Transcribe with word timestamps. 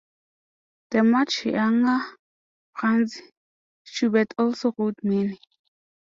The 0.89 1.03
much 1.03 1.45
younger 1.45 1.99
Franz 2.75 3.21
Schubert 3.85 4.33
also 4.35 4.73
wrote 4.75 4.95
many. 5.03 5.39